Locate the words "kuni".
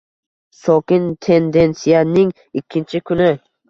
3.09-3.35